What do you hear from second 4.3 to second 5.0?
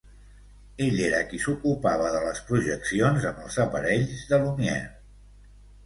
de Lumière.